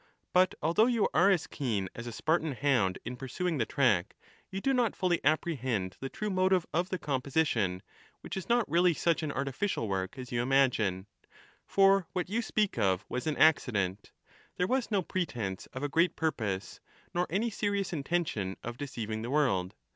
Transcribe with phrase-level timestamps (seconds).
[0.33, 3.67] But although you are as keen A mis as a Spartan hound in pursuing the
[3.67, 4.15] track,
[4.49, 7.83] you do not fully "^'^j'^^ apprehend the true motive of the composition,
[8.21, 11.05] which is not really such an artificial work as you imagine;
[11.67, 14.09] for what you speak of was an accident;
[14.57, 16.79] there was no pretence of a great purpose;
[17.13, 19.75] nor any serious intention of deceiving the world.